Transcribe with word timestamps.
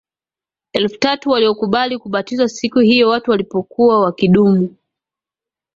Elfu 0.73 0.97
tatu 0.99 1.29
waliokubali 1.29 1.97
kubatizwa 1.97 2.49
siku 2.49 2.79
hiyo 2.79 3.09
Watu 3.09 3.31
walipokuwa 3.31 3.99
wakidumu 4.01 4.75